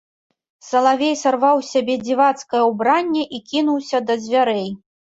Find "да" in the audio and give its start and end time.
4.11-4.21